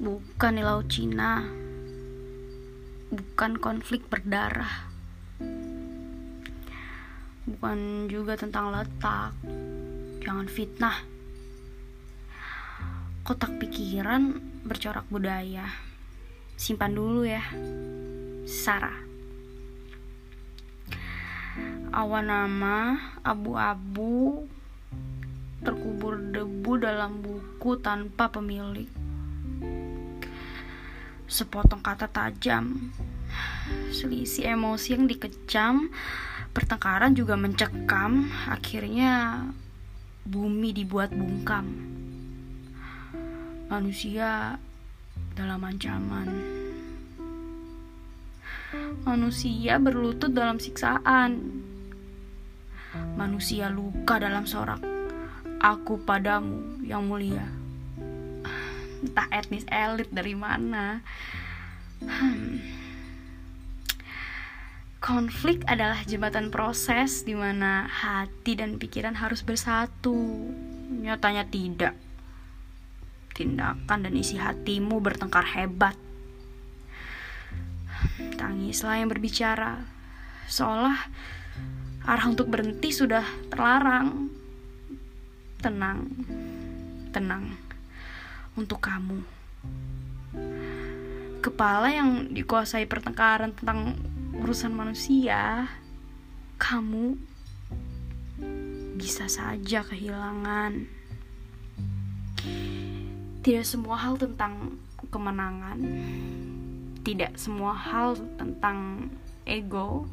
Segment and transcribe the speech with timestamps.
[0.00, 1.44] bukan di Laut Cina,
[3.12, 4.88] bukan konflik berdarah,
[7.44, 9.36] bukan juga tentang letak.
[10.24, 10.96] Jangan fitnah.
[13.28, 15.68] Kotak pikiran bercorak budaya.
[16.56, 17.44] Simpan dulu ya.
[18.48, 18.96] Sarah.
[21.92, 24.48] Awan nama abu-abu
[25.60, 28.99] terkubur debu dalam buku tanpa pemilik.
[31.30, 32.90] Sepotong kata tajam,
[33.94, 35.86] selisih emosi yang dikecam,
[36.50, 39.46] pertengkaran juga mencekam, akhirnya
[40.26, 41.70] bumi dibuat bungkam.
[43.70, 44.58] Manusia
[45.38, 46.28] dalam ancaman.
[49.06, 51.62] Manusia berlutut dalam siksaan.
[53.14, 54.82] Manusia luka dalam sorak.
[55.62, 57.46] Aku padamu yang mulia.
[59.00, 61.00] Entah etnis elit dari mana.
[62.04, 62.60] Hmm.
[65.00, 70.12] Konflik adalah jembatan proses di mana hati dan pikiran harus bersatu.
[71.00, 71.96] Nyatanya tidak.
[73.32, 75.96] Tindakan dan isi hatimu bertengkar hebat.
[78.36, 79.88] Tangislah yang berbicara,
[80.44, 81.08] seolah
[82.04, 84.28] arah untuk berhenti sudah terlarang
[85.60, 86.08] tenang,
[87.12, 87.69] tenang
[88.58, 89.20] untuk kamu.
[91.40, 93.96] Kepala yang dikuasai pertengkaran tentang
[94.36, 95.68] urusan manusia,
[96.60, 97.16] kamu
[99.00, 100.84] bisa saja kehilangan.
[103.40, 104.76] Tidak semua hal tentang
[105.08, 105.80] kemenangan,
[107.00, 109.08] tidak semua hal tentang
[109.48, 110.04] ego,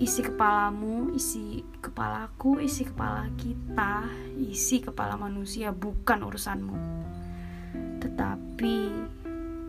[0.00, 4.08] isi kepalamu, isi kepalaku, isi kepala kita,
[4.40, 6.76] isi kepala manusia bukan urusanmu.
[8.18, 8.90] Tetapi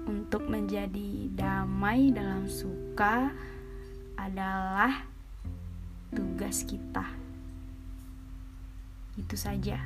[0.10, 3.30] untuk menjadi damai dalam suka
[4.18, 5.06] adalah
[6.10, 7.06] tugas kita.
[9.22, 9.78] Itu saja.